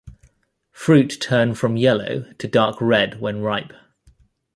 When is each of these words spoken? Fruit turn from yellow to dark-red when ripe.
Fruit 0.71 1.15
turn 1.21 1.53
from 1.53 1.77
yellow 1.77 2.21
to 2.39 2.47
dark-red 2.47 3.21
when 3.21 3.41
ripe. 3.43 3.71